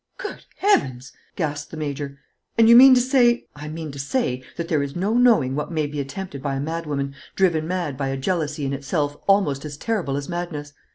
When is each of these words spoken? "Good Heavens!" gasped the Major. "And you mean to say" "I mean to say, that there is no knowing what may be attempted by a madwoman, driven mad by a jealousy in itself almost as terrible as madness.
"Good 0.17 0.45
Heavens!" 0.55 1.11
gasped 1.35 1.69
the 1.69 1.77
Major. 1.77 2.17
"And 2.57 2.67
you 2.67 2.75
mean 2.75 2.95
to 2.95 2.99
say" 2.99 3.45
"I 3.55 3.67
mean 3.67 3.91
to 3.91 3.99
say, 3.99 4.41
that 4.57 4.67
there 4.67 4.81
is 4.81 4.95
no 4.95 5.13
knowing 5.13 5.53
what 5.55 5.71
may 5.71 5.85
be 5.85 5.99
attempted 5.99 6.41
by 6.41 6.55
a 6.55 6.59
madwoman, 6.59 7.13
driven 7.35 7.67
mad 7.67 7.97
by 7.97 8.07
a 8.07 8.17
jealousy 8.17 8.65
in 8.65 8.73
itself 8.73 9.15
almost 9.27 9.63
as 9.63 9.77
terrible 9.77 10.17
as 10.17 10.27
madness. 10.27 10.73